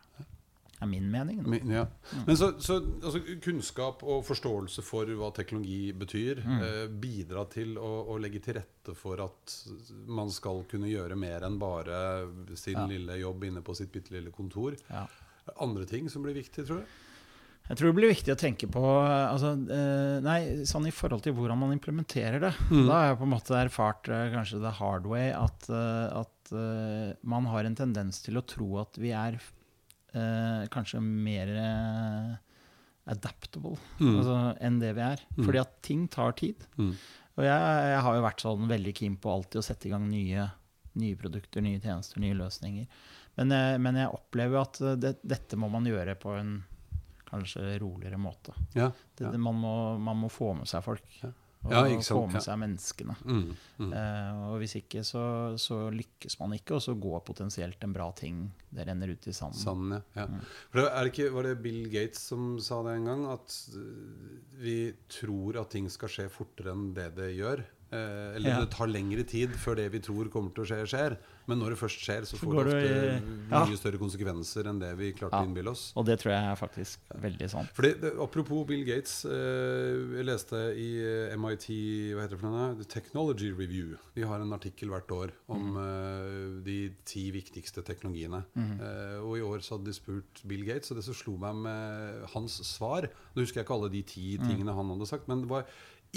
[0.84, 1.41] Er min mening.
[1.48, 1.86] Men, ja.
[2.28, 6.60] Men så, så altså, kunnskap og forståelse for hva teknologi betyr, Mm.
[6.67, 9.54] eh, bidra til å, å legge til rette for at
[10.12, 12.28] man skal kunne gjøre mer enn bare
[12.60, 12.86] sin Ja.
[12.89, 14.76] lille jobb inne på sitt bitte lille kontor.
[14.89, 15.06] Ja.
[15.63, 17.00] Andre ting som blir viktig, tror du?
[17.69, 21.32] Jeg tror det blir viktig å tenke på altså, eh, Nei, sånn i forhold til
[21.38, 22.52] hvordan man implementerer det.
[22.67, 22.82] Mm.
[22.89, 26.52] Da har jeg på en måte erfart eh, kanskje the hard way at, eh, at
[27.24, 29.39] man har en tendens til å tro at vi er
[30.13, 32.34] eh, kanskje mer eh,
[33.13, 34.15] adaptable Mm.
[34.19, 35.21] altså, enn det vi er.
[35.38, 35.43] Mm.
[35.45, 36.56] Fordi at ting tar tid.
[36.78, 36.93] Mm.
[37.38, 37.62] Og jeg,
[37.93, 40.45] jeg har jo vært sånn veldig keen på alltid å sette i gang nye,
[41.02, 42.88] nye produkter, nye tjenester, nye løsninger.
[43.38, 46.63] Men, jeg- men jeg opplever at eh, det, dette må man gjøre på en
[47.34, 48.54] kanskje roligere måte.
[48.78, 48.91] Ja.
[49.17, 49.32] Det, Ja.
[49.32, 51.04] det, man, må, man må få med seg folk.
[51.23, 51.32] Ja.
[51.63, 53.15] Og Ja, få med seg menneskene.
[53.23, 53.43] Mm.
[53.80, 53.91] Mm.
[53.93, 55.23] Uh, og hvis ikke, så,
[55.62, 58.41] så lykkes man ikke, og så går potensielt en bra ting
[58.73, 59.60] Det renner ut i sanden.
[59.62, 60.26] Sann, ja.
[60.28, 60.41] Mm.
[60.73, 63.23] For det er ikke, Var det Bill Gates som sa det en gang?
[63.32, 63.56] At
[64.60, 67.63] vi tror at ting skal skje fortere enn det det gjør.
[67.93, 68.60] Eh, eller Ja.
[68.63, 71.17] det tar lengre tid før det vi tror kommer til å skje, skjer.
[71.45, 73.65] Men når det først skjer, så får så det ofte i- ja.
[73.67, 75.41] mye større konsekvenser enn det vi klarte Ja.
[75.43, 75.91] å innbille oss.
[75.95, 77.69] Og det tror jeg er faktisk veldig sant.
[77.75, 79.25] Fordi, det, apropos Bill Gates.
[79.25, 81.67] Eh, jeg leste i eh, MIT
[82.15, 82.77] hva heter det for denne?
[82.77, 83.97] The Technology Review.
[84.15, 88.43] De har en artikkel hvert år om eh, de ti viktigste teknologiene.
[88.56, 91.56] Eh, og i år så hadde de spurt Bill Gates, og det som slo meg
[91.56, 95.41] med hans svar Nå husker jeg ikke alle de ti tingene han hadde sagt, men
[95.41, 95.65] det var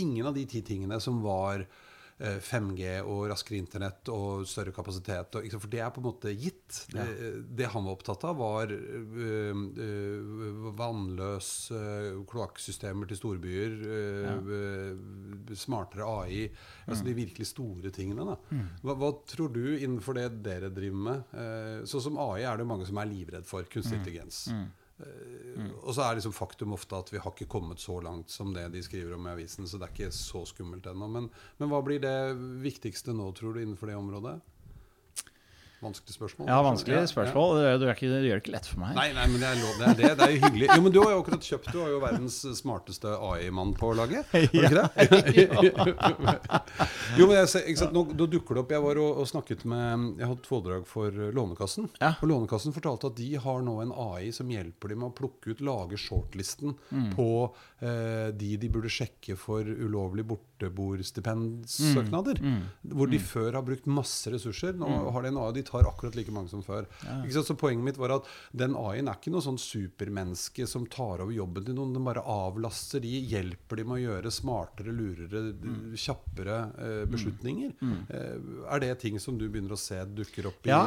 [0.03, 5.39] ingen av de ti tingene som var eh, 5G og raskere internett og større kapasitet.
[5.39, 6.83] Og, for det er på en måte gitt.
[6.93, 7.07] Det,
[7.59, 15.59] det han var opptatt av, var øh, øh, vannløs øh, kloakksystemer til storbyer, øh, ja.
[15.59, 16.49] smartere AI
[16.87, 18.25] Altså de virkelig store tingene.
[18.29, 18.65] Da.
[18.85, 21.37] Hva, hva tror du innenfor det dere driver med?
[21.37, 23.67] Eh, sånn som AI er det mange som er livredd for.
[23.73, 24.47] Kunstig intelligens.
[24.99, 28.53] Eh, Og så er liksom faktum ofte at vi har ikke kommet så langt som
[28.57, 31.09] det de skriver om i avisen, så det er ikke så skummelt ennå.
[31.13, 31.31] Men,
[31.61, 32.17] men hva blir det
[32.65, 34.39] viktigste nå, tror du, innenfor det området?
[35.87, 36.49] Vanskelig spørsmål.
[36.51, 37.57] Ja, vanskelig spørsmål.
[37.63, 37.79] Ja, ja.
[37.81, 38.95] Du, ikke, du gjør det ikke lett for meg.
[38.99, 39.75] Nei, nei, men det er lov.
[39.79, 40.11] Det er det.
[40.19, 40.69] Det er jo hyggelig.
[40.73, 44.27] Jo, men du har jo akkurat kjøpt Du har jo verdens smarteste AI-mann på laget.
[44.33, 44.87] Har du ikke det?
[47.19, 47.95] jo, men jeg, ikke sant?
[47.97, 50.87] Nå, nå dukker det opp Jeg var og, og snakket med Jeg hadde et foredrag
[50.91, 51.89] for Lånekassen.
[52.03, 52.13] Ja.
[52.21, 55.55] Og Lånekassen fortalte at de har nå en AI som hjelper dem med å plukke
[55.55, 57.09] ut, lage shortlisten Mm.
[57.17, 57.25] på
[57.83, 60.23] eh, de de burde sjekke for ulovlig
[60.57, 62.41] borteboerstipendsøknader.
[62.43, 62.63] Mm.
[62.97, 64.77] Hvor de før har brukt masse ressurser.
[64.79, 66.89] Nå har de en AI, de tar akkurat like mange som før.
[67.03, 67.33] Sant?
[67.47, 71.33] Så Poenget mitt var at den AI-en er ikke noe sånn supermenneske som tar over
[71.35, 71.95] jobben til noen.
[71.97, 75.43] Den bare avlaster de, hjelper de med å gjøre smartere, lurere,
[75.97, 77.75] kjappere eh, beslutninger.
[77.81, 80.83] Eh, er det ting som du begynner å se dukker opp i, Ja,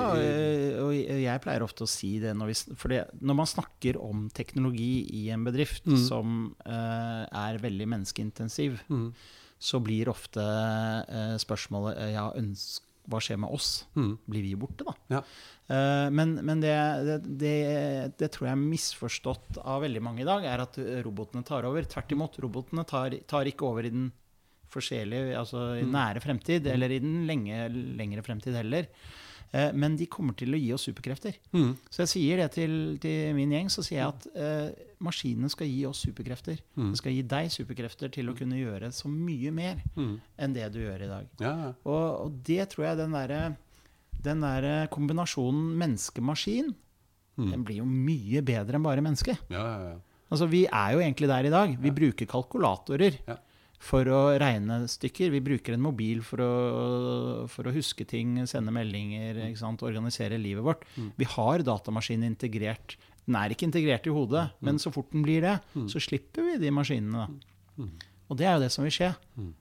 [0.84, 4.28] og jeg pleier ofte å si det når, vi, for det, når man snakker om
[4.36, 9.12] teknologi i en bedrift som øh, er veldig menneskeintensiv, Mm.
[9.60, 13.70] Så blir ofte øh, spørsmålet øh, ja, ønsk, hva skjer med oss?
[13.98, 14.14] Mm.
[14.30, 14.94] Blir vi borte, da?
[15.18, 15.22] Ja.
[15.70, 16.76] Eh, men men det,
[17.26, 17.56] det,
[18.22, 21.88] det, tror jeg er misforstått av veldig mange i dag, er at robotene tar over.
[21.90, 24.10] Tvert imot, robotene tar, tar ikke over i den
[24.70, 27.66] forskjellige, altså i nære fremtid, eller i den lenge,
[28.00, 28.88] lengre fremtid heller.
[29.52, 31.34] Eh, Men de kommer til å gi oss superkrefter.
[31.54, 31.72] Mm.
[31.90, 34.70] Så jeg sier det til, til min gjeng, så sier jeg at eh,
[35.02, 36.60] maskinene skal gi oss superkrefter.
[36.78, 36.92] Mm.
[36.92, 40.20] De skal gi deg superkrefter til å kunne gjøre så mye mer Mm.
[40.38, 41.26] enn det du gjør i dag.
[41.42, 41.74] Ja.
[41.84, 43.56] Og, og det tror jeg den derre
[44.22, 46.76] den der kombinasjonen menneske-maskin
[47.40, 47.52] Mm.
[47.54, 49.38] den blir jo mye bedre enn bare menneske.
[49.50, 49.98] ja, ja, ja.
[50.30, 51.72] Altså, vi er jo egentlig der i dag.
[51.82, 53.38] Vi bruker kalkulatorer Ja.
[53.80, 55.32] For å regne stykker.
[55.32, 56.50] Vi bruker en mobil for å,
[57.48, 59.84] for å huske ting, sende meldinger, ikke sant?
[59.88, 60.84] organisere livet vårt.
[60.98, 61.12] Mm.
[61.22, 62.98] Vi har datamaskinen integrert.
[63.26, 64.66] Den er ikke integrert i hodet, Mm.
[64.68, 65.56] men så fort den blir det,
[65.88, 67.28] så slipper vi de maskinene.
[68.30, 69.14] Og det er jo det som vil skje.
[69.38, 69.54] Mm.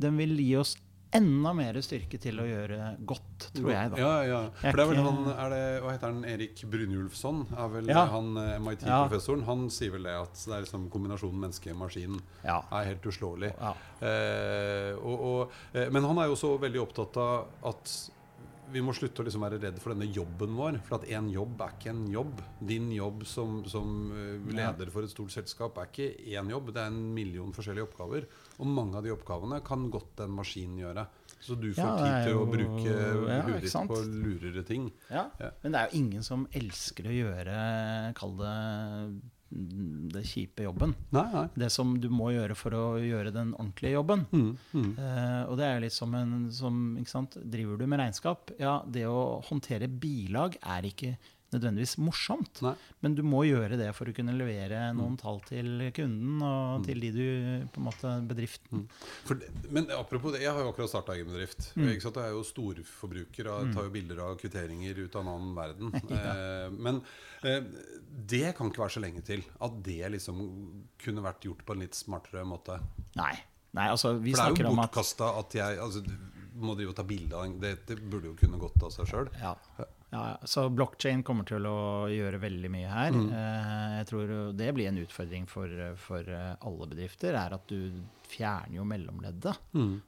[0.00, 0.76] Den vil gi oss
[1.12, 3.98] enda mer styrke til å gjøre godt, tror jeg, da.
[3.98, 4.40] Ja, ja.
[4.60, 6.20] For det er vel han er det, Hva heter han?
[6.30, 7.40] Erik Brynjulfsson?
[7.56, 8.04] Er vel Ja.
[8.12, 9.42] han eh, MIT-professoren?
[9.48, 12.60] Han sier vel det at det er liksom kombinasjonen menneske-maskin Ja.
[12.70, 13.52] er helt uslåelig.
[13.58, 13.74] Ja.
[14.06, 17.94] Eh, og, og, eh, men han er jo også veldig opptatt av at
[18.70, 20.76] vi må slutte å liksom være redd for denne jobben vår.
[20.86, 22.38] For at én jobb er ikke en jobb.
[22.62, 26.70] Din jobb som, som eh, leder for et stort selskap er ikke én jobb.
[26.76, 28.28] Det er en million forskjellige oppgaver.
[28.60, 31.06] Og mange av de oppgavene kan godt en maskin gjøre.
[31.40, 32.94] Så du får Ja, tid til til å jo- bruke
[33.32, 34.90] ja, huet ditt på lurere ting.
[35.10, 35.22] Ja.
[35.40, 35.50] Ja.
[35.62, 39.20] Men det er jo ingen som elsker å gjøre, kall det
[39.50, 40.92] det kjipe jobben.
[41.10, 41.48] Nei, nei.
[41.58, 44.22] Det som du må gjøre for å gjøre den ordentlige jobben.
[44.30, 44.92] Mm, mm.
[44.98, 47.26] Eh, og det er jo litt som en som?
[47.34, 48.52] Driver du med regnskap?
[48.60, 51.16] Ja, det å håndtere bilag er ikke
[51.54, 52.60] nødvendigvis morsomt.
[52.64, 52.74] Nei.
[53.04, 57.02] Men du må gjøre det for å kunne levere noen tall til kunden og til
[57.02, 57.26] de du
[57.72, 58.86] på en måte bedriften.
[59.28, 59.40] For
[59.72, 61.70] men apropos det, jeg har jo akkurat starta egen bedrift.
[61.74, 61.88] Mm.
[61.94, 62.20] Ikke sant?
[62.20, 65.94] Jeg er jo storforbruker og tar jo bilder av kvitteringer ut av en annen verden.
[66.20, 67.02] eh, men
[67.46, 67.62] eh,
[68.34, 70.42] det kan ikke være så lenge til at det liksom
[71.00, 72.80] kunne vært gjort på en litt smartere måte.
[73.18, 73.34] Nei.
[73.76, 76.02] Nei, altså vi For det er jo bortkasta at at jeg altså,
[76.60, 79.30] må drive og ta bilde av det, det burde jo kunne gått av seg sjøl.
[79.40, 79.54] Ja.
[80.10, 83.14] Ja, så blockchain kommer til å gjøre veldig mye her.
[83.14, 83.28] Mm.
[84.00, 85.70] jeg tror det blir en utfordring for,
[86.02, 87.94] for eh, alle bedrifter, er at du
[88.30, 89.60] fjerner jo mellomleddet.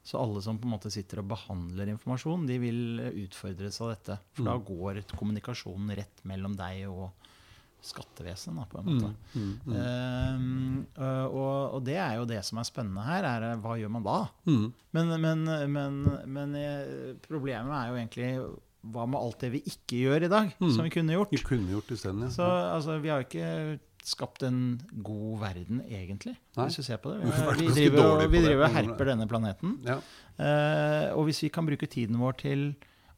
[0.02, 2.80] Så alle som på en måte sitter og behandler informasjon, de vil
[3.26, 4.18] utfordres av dette.
[4.34, 7.10] For da går kommunikasjonen rett mellom deg og
[7.82, 9.08] skattevesenet, på en måte.
[9.66, 13.90] Um, og, og det er jo det som er spennende her, er eh, hva gjør
[13.96, 14.18] man da?
[14.94, 15.42] Men, men,
[15.74, 15.98] men,
[16.30, 18.30] men eh, problemet er jo egentlig
[18.82, 21.30] hva med alt det vi ikke gjør i dag, som vi kunne gjort?
[21.34, 22.30] Vi kunne gjort isteden, ja.
[22.34, 26.66] Så altså, vi har jo ikke skapt en god verden, egentlig, Nei.
[26.66, 27.20] hvis du ser på det.
[27.22, 29.78] Vi Vi, driver og herper denne planeten.
[29.86, 30.00] ja.
[30.32, 32.72] Uh, og hvis vi kan bruke tiden vår til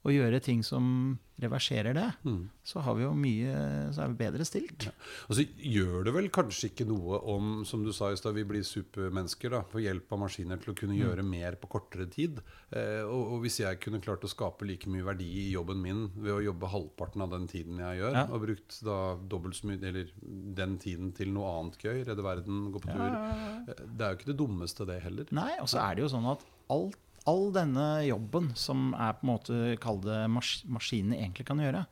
[0.05, 2.47] å gjøre ting som reverserer det, Mm.
[2.63, 4.85] så har vi jo mye Så er vi bedre stilt.
[5.27, 8.63] Altså gjør det vel kanskje ikke noe om, som du sa i stad, vi blir
[8.63, 12.39] supermennesker da, på hjelp av maskiner til å kunne gjøre mer på kortere tid.
[12.71, 16.05] Eh, og, og hvis jeg kunne klart å skape like mye verdi i jobben min
[16.15, 18.25] ved å jobbe halvparten av den tiden jeg gjør, Ja.
[18.31, 20.11] og brukt da dobbelt så mye, eller
[20.55, 24.19] den tiden til noe annet gøy, redde verden, gå på tur eh, Det er jo
[24.21, 25.25] ikke det dummeste, det heller.
[25.35, 29.25] Nei, og så er det jo sånn at alt all denne jobben som er på
[29.25, 31.85] en måte kall det mas maskinene egentlig kan gjøre,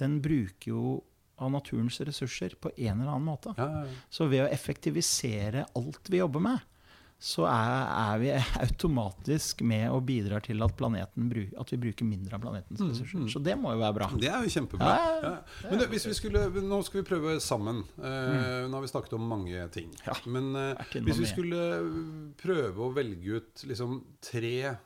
[0.00, 0.82] den bruker jo
[1.40, 3.54] av naturens ressurser på en eller annen måte.
[3.56, 4.00] Ja, ja, ja.
[4.12, 6.66] Så ved å effektivisere alt vi jobber med,
[7.20, 8.30] så er, er vi
[8.64, 13.26] automatisk med og bidrar til at, bruk, at vi bruker mindre av planetens ressurser.
[13.28, 14.08] Så det må jo være bra.
[14.16, 14.94] Det er jo kjempebra.
[14.94, 15.32] Ja, Ja.
[15.68, 17.82] Men det, hvis vi skulle, nå skal vi prøve sammen.
[18.00, 19.90] Eh, Nå har vi snakket om mange ting.
[20.06, 21.60] Ja, Men uh, hvis vi skulle
[22.40, 24.78] prøve å velge ut liksom, tre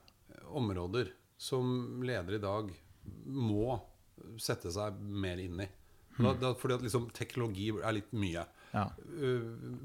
[0.50, 2.74] områder som ledere i dag
[3.30, 3.78] må
[4.40, 5.70] sette seg mer inn i.
[6.18, 8.44] Da, da, fordi at liksom, teknologi er litt mye.
[8.74, 8.88] Ja.
[9.14, 9.44] Uh,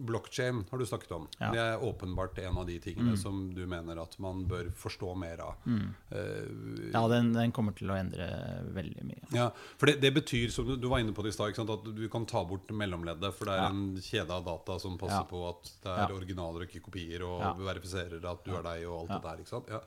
[0.09, 1.27] blockchain har du snakket om.
[1.37, 1.51] Ja.
[1.53, 5.43] Det er åpenbart en av de tingene som du mener at man bør forstå mer
[5.45, 5.59] av.
[5.69, 8.25] Uh, Ja, den, den kommer til å endre
[8.73, 9.29] veldig mye.
[9.35, 11.85] ja, for det, det betyr, som du, du var inne på det i stad, at
[11.95, 13.29] du kan ta bort mellomleddet.
[13.37, 13.69] For det er Ja.
[13.69, 17.61] en kjede av data som passer på at det er originaler og ikke kopier, og
[17.61, 19.81] verifiserer at du er deg og alt det der.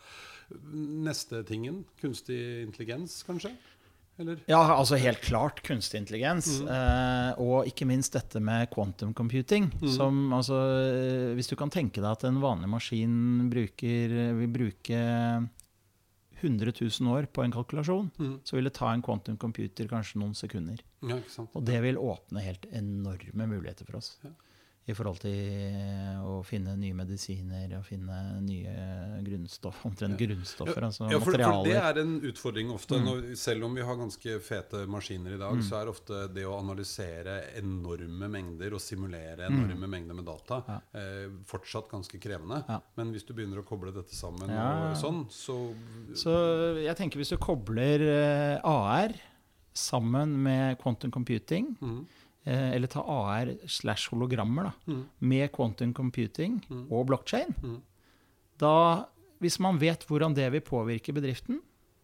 [0.62, 3.54] Neste tingen, kunstig intelligens, kanskje?
[4.22, 4.42] Eller?
[4.50, 6.48] Ja, altså helt klart kunstig intelligens.
[6.62, 9.68] Eh, og ikke minst dette med quantum computing.
[9.96, 15.02] Som altså eh, Hvis du kan tenke deg at en vanlig maskin bruker, vil bruke
[16.42, 18.08] 100 000 år på en kalkulasjon,
[18.42, 20.80] så vil det ta en quantum computer kanskje noen sekunder.
[21.06, 21.20] Ja?
[21.52, 24.16] Og det vil åpne helt enorme muligheter for oss.
[24.90, 28.72] I forhold til å finne nye medisiner og finne nye
[29.22, 30.82] grunnstoff, omtrent grunnstoffer.
[30.88, 32.98] altså Ja, for, for det er en utfordring ofte.
[32.98, 36.56] Når, selv om vi har ganske fete maskiner i dag, så er ofte det å
[36.58, 40.58] analysere enorme mengder og simulere enorme mengder med data
[40.98, 42.64] eh, fortsatt ganske krevende.
[42.66, 42.80] Ja.
[42.98, 44.66] Men hvis du begynner å koble dette sammen, Ja.
[44.90, 45.60] og sånn, så
[46.18, 46.34] Så
[46.82, 49.14] jeg tenker hvis du kobler eh, AR
[49.72, 52.02] sammen med quantum computing, Mhm.
[52.44, 55.02] Eh, eller ta AR slash hologrammer da, mm.
[55.18, 57.54] med quantum computing og blockchain,
[58.62, 58.74] da,
[59.42, 61.60] hvis man vet hvordan det vil påvirke bedriften,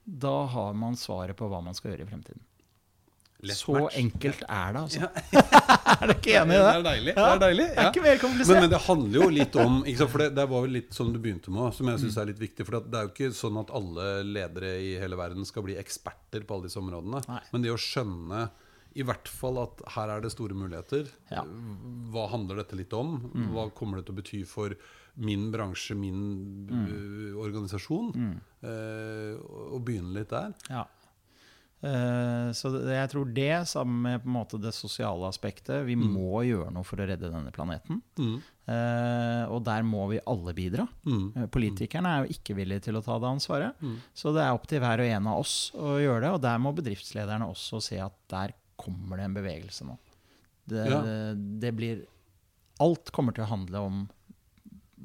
[0.08, 2.44] da har man svaret på hva man skal gjøre i fremtiden.
[3.40, 3.96] Lett Så match.
[3.96, 5.00] enkelt er det, altså.
[6.02, 6.62] er du ikke enig i det?
[6.64, 7.12] Det er deilig.
[7.14, 8.62] Det er deilig Det er ikke mer komplisert.
[8.64, 11.52] men det handler jo litt om For det, det var vel litt som du begynte
[11.54, 12.66] med, som jeg syns er litt viktig.
[12.66, 16.42] For det er jo ikke sånn at alle ledere i hele verden skal bli eksperter
[16.48, 17.22] på alle disse områdene.
[17.30, 17.44] Nei.
[17.52, 18.48] Men det å skjønne
[18.98, 21.08] i hvert fall at her er det store muligheter.
[21.30, 21.44] Ja.
[21.46, 22.08] Mm.
[22.14, 23.18] Hva handler dette litt om?
[23.54, 24.74] Hva kommer det til å bety for
[25.18, 26.20] min bransje, min
[26.70, 28.12] uh, organisasjon,
[28.62, 30.54] eh, og, begynne litt der.
[30.70, 30.84] Ja.
[31.78, 35.94] Eh, så det, jeg tror det, sammen med på en måte det sosiale aspektet Vi
[35.94, 38.00] må gjøre noe for å redde denne planeten.
[38.18, 38.38] Mm.
[38.68, 40.88] Eh, og der må vi alle bidra.
[41.06, 41.26] Mm.
[41.34, 43.84] Eh, Politikerne er jo ikke villige til å ta det ansvaret.
[44.10, 46.32] Så det er opp til hver og en av oss å gjøre det.
[46.34, 49.98] Og der må bedriftslederne også se at der kommer det en bevegelse nå.
[50.68, 51.02] Det, Ja.
[51.34, 52.06] det blir
[52.80, 54.02] Alt kommer til å handle om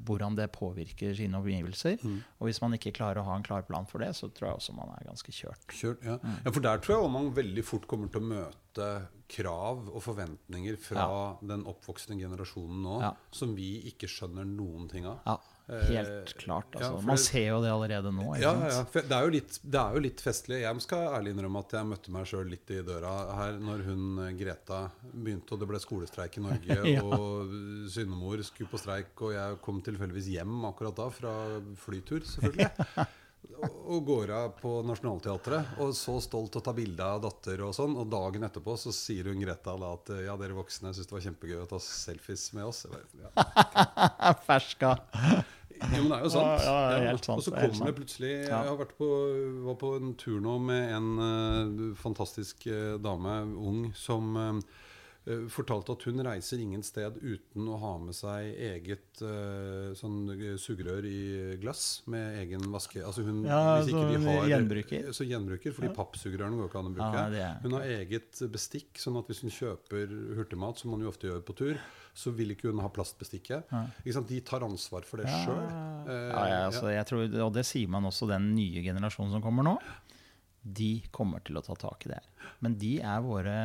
[0.05, 1.95] hvordan det påvirker sine omgivelser.
[2.03, 2.19] Mm.
[2.41, 4.59] Og hvis man ikke klarer å ha en klar plan for det, så tror jeg
[4.59, 5.63] også man er ganske kjørt.
[5.73, 6.17] Kjørt, ja.
[6.45, 8.89] ja, for der tror jeg man veldig fort kommer til å møte
[9.33, 11.07] krav og forventninger fra
[11.41, 13.13] den oppvoksende generasjonen nå, Ja.
[13.31, 15.21] som vi ikke skjønner noen ting av.
[15.25, 16.65] Ja, helt Eh, klart.
[16.73, 16.97] ja, Altså.
[16.99, 18.25] for Man ser jo det allerede nå.
[18.41, 18.83] Ja, ja, ja.
[18.93, 20.59] Det, er litt, det er jo litt festlig.
[20.61, 24.03] Jeg skal ærlig innrømme at jeg møtte meg sjøl litt i døra her når hun
[24.25, 24.81] eh, Greta
[25.13, 27.01] begynte, og det ble skolestreik i Norge, Ja.
[27.07, 27.47] og
[27.93, 31.33] syndemor skulle på streik, og jeg kom tilfeldigvis hjem akkurat da fra
[31.87, 32.69] flytur, selvfølgelig.
[33.63, 37.95] Og går av på Nationaltheatret og så stolt å ta bilde av datter og sånn.
[37.99, 41.25] Og dagen etterpå så sier hun Greta da at ja, dere voksne syns det var
[41.27, 42.85] kjempegøy å ta selfies med oss.
[42.91, 44.33] Bare, ja.
[44.47, 44.95] Ferska.
[45.91, 46.63] Jo, men det er jo sant.
[46.63, 49.09] Ja, ja, helt sant, Og så er kommer det plutselig Jeg har vært på,
[49.67, 54.81] var på en tur nå med en uh, fantastisk uh, dame, ung, som eh, eh,
[55.47, 60.57] fortalte at hun reiser ingen sted uten å ha med seg eget eh, sånn eh,
[60.59, 62.99] sugerør i glass med egen vaske...
[63.07, 65.07] Altså hun, Ja, hvis ikke de har gjenbruker.
[65.15, 67.23] Så gjenbruker, fordi pappsugerørene går ikke an å bruke.
[67.37, 71.11] Ja, er- Hun har eget bestikk, sånn at hvis hun kjøper hurtigmat, som man jo
[71.13, 71.79] ofte gjør på tur,
[72.13, 73.71] så vil ikke hun ha plastbestikket.
[74.03, 74.27] Ikke sant?
[74.29, 75.63] De tar ansvar for det Ja, sjøl.
[76.11, 79.77] ja, ja, altså, og det sier man også den nye generasjonen som kommer nå.
[80.65, 82.27] De kommer til å ta tak i det her.
[82.63, 83.55] Men de er våre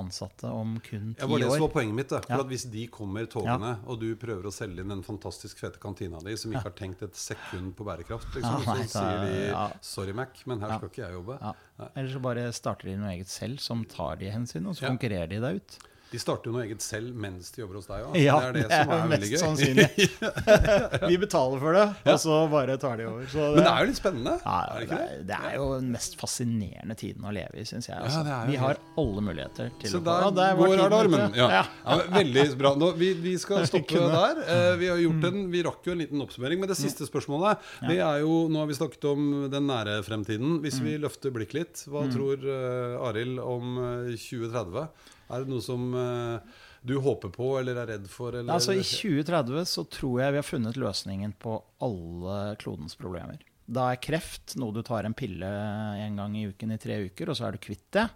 [0.00, 1.26] ansatte om kun ti år.
[1.26, 2.08] Det var det som var poenget mitt.
[2.08, 2.20] Da.
[2.24, 2.38] For Ja.
[2.40, 6.18] at Hvis de kommer togene, og du prøver å selge inn den fantastisk fete kantina
[6.24, 9.46] di, som ikke har tenkt et sekund på bærekraft, liksom, Ja, nei, så sier de
[9.50, 9.66] ja.
[9.82, 11.38] 'sorry, Mac, men her skal ikke jeg jobbe'.
[11.42, 11.88] Ja.
[11.94, 14.88] Eller så bare starter de noe eget selv som tar de hensyn, og så Ja.
[14.96, 15.78] konkurrerer de deg ut.
[16.12, 18.16] De starter jo noe eget selv mens de jobber hos deg òg.
[18.20, 19.38] Ja, det er det, som er veldig gøy.
[19.40, 19.86] sannsynlig.
[21.10, 23.24] Vi betaler for det, og så bare tar de over.
[23.32, 24.34] Så Men det er jo litt spennende.
[24.44, 25.16] Ja, er det det, ikke det?
[25.16, 27.98] er, det er jo den mest fascinerende tiden å leve i, syns jeg.
[27.98, 28.22] Altså.
[28.26, 31.26] det er Vi har alle muligheter til Så å der Så der går alarmen.
[31.36, 31.48] Ja.
[31.56, 31.64] Ja.
[31.86, 32.72] Ja, veldig bra.
[32.78, 34.42] Nå, vi, vi skal stoppe der.
[34.46, 36.62] Eh, vi har gjort en, vi rakk jo en liten oppsummering.
[36.62, 40.60] Men det siste spørsmålet det er jo, Nå har vi snakket om den nære fremtiden.
[40.62, 44.86] Hvis vi løfter blikket litt, hva tror uh, Arild om eh, 2030?
[45.30, 48.34] Er det noe som eh, du håper på eller er redd for?
[48.36, 53.42] Eller, Altså I 2030 så tror jeg vi har funnet løsningen på alle klodens problemer.
[53.66, 57.32] Da er kreft noe du tar en pille en gang i uken i tre uker,
[57.32, 58.06] og så er du kvitt det.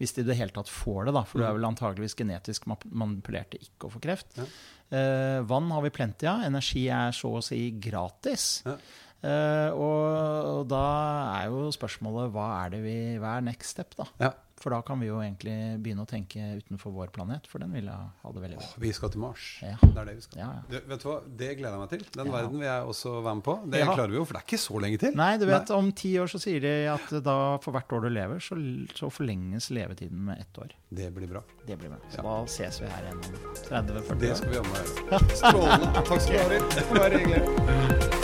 [0.00, 1.22] Hvis de i det hele tatt får det, da.
[1.28, 4.40] For du er vel antageligvis genetisk manipulert til ikke å få kreft.
[4.40, 6.42] Eh, vann har vi plenty av.
[6.48, 8.64] Energi er så å si gratis.
[8.66, 8.74] Ja.
[9.24, 10.08] Eh, og,
[10.50, 10.82] og da
[11.38, 14.08] er jo spørsmålet hva er det vi, hva er next step, da?
[14.20, 14.32] Ja.
[14.64, 17.90] For da kan vi jo egentlig begynne å tenke utenfor vår planet, for den vil
[17.90, 18.68] jeg ha det veldig bra.
[18.80, 19.48] Vi skal til Mars.
[19.60, 19.74] Ja.
[19.82, 20.40] Det er det vi skal.
[20.40, 20.62] Ja, ja.
[20.70, 21.16] Det, vet du hva?
[21.42, 22.06] det gleder jeg meg til.
[22.14, 23.58] Den verden vil jeg også være med på.
[23.74, 25.20] Det klarer vi jo, for det er ikke så lenge til.
[25.20, 28.10] Nei, du vet, om ti år så sier de at da for hvert år du
[28.16, 28.56] lever, så,
[28.96, 30.72] så forlenges levetiden med ett år.
[30.88, 31.44] Det blir bra.
[31.68, 32.00] Det blir bra.
[32.08, 34.20] Så da ses vi her igjen om 30-40 år.
[34.24, 35.24] Det skal vi jammen gjøre.
[35.44, 35.94] Strålende.
[36.00, 36.94] Takk skal du ha, Arild.
[36.96, 38.23] Bare hyggelig.